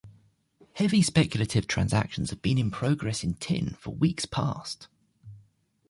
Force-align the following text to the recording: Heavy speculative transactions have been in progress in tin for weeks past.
Heavy 0.77 1.03
speculative 1.03 1.67
transactions 1.67 2.31
have 2.31 2.41
been 2.41 2.57
in 2.57 2.71
progress 2.71 3.23
in 3.23 3.35
tin 3.35 3.75
for 3.75 3.93
weeks 3.93 4.25
past. 4.25 4.87